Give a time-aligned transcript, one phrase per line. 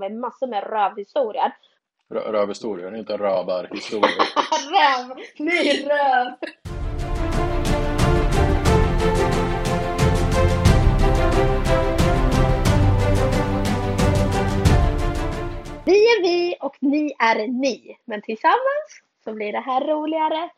[0.00, 1.52] med massor med rövhistorier.
[2.10, 4.16] Rö- Rövhistorier, inte rövarhistorier.
[4.70, 5.16] röv!
[5.38, 6.32] Nej, röv!
[15.84, 17.98] Vi är vi och ni är ni.
[18.04, 20.50] Men tillsammans så blir det här roligare.